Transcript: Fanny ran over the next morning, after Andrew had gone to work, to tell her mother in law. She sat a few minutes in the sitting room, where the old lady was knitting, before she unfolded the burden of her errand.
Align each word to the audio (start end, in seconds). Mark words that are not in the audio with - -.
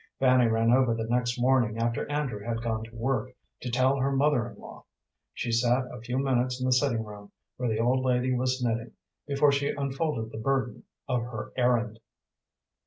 Fanny 0.19 0.47
ran 0.47 0.71
over 0.71 0.95
the 0.95 1.05
next 1.07 1.39
morning, 1.39 1.77
after 1.77 2.09
Andrew 2.09 2.43
had 2.43 2.63
gone 2.63 2.83
to 2.85 2.95
work, 2.95 3.35
to 3.61 3.69
tell 3.69 3.97
her 3.97 4.11
mother 4.11 4.49
in 4.49 4.57
law. 4.57 4.83
She 5.31 5.51
sat 5.51 5.85
a 5.91 6.01
few 6.01 6.17
minutes 6.17 6.59
in 6.59 6.65
the 6.65 6.73
sitting 6.73 7.03
room, 7.03 7.31
where 7.57 7.69
the 7.69 7.77
old 7.81 8.03
lady 8.03 8.33
was 8.33 8.63
knitting, 8.63 8.93
before 9.27 9.51
she 9.51 9.69
unfolded 9.69 10.31
the 10.31 10.39
burden 10.39 10.85
of 11.07 11.21
her 11.25 11.53
errand. 11.55 11.99